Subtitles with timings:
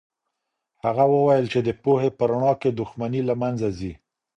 [0.83, 3.93] هغه وویل چې د پوهې په رڼا کې دښمني له منځه ځي.